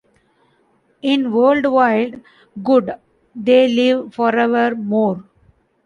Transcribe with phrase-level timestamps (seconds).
[1.03, 2.23] In worldwide
[2.63, 2.95] good
[3.35, 5.23] they live forever more.